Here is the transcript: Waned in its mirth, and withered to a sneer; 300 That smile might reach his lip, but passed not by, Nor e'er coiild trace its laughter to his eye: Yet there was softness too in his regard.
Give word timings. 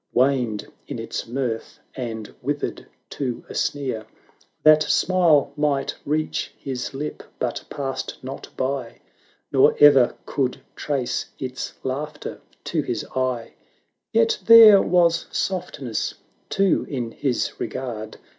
Waned 0.13 0.65
in 0.87 0.97
its 0.97 1.27
mirth, 1.27 1.77
and 1.93 2.33
withered 2.41 2.87
to 3.11 3.45
a 3.47 3.53
sneer; 3.53 4.07
300 4.63 4.63
That 4.63 4.83
smile 4.89 5.53
might 5.55 5.93
reach 6.07 6.51
his 6.57 6.95
lip, 6.95 7.21
but 7.37 7.63
passed 7.69 8.17
not 8.23 8.49
by, 8.57 8.99
Nor 9.51 9.75
e'er 9.79 10.15
coiild 10.25 10.57
trace 10.75 11.27
its 11.37 11.73
laughter 11.83 12.41
to 12.63 12.81
his 12.81 13.05
eye: 13.15 13.53
Yet 14.11 14.39
there 14.43 14.81
was 14.81 15.27
softness 15.31 16.15
too 16.49 16.83
in 16.89 17.11
his 17.11 17.59
regard. 17.59 18.17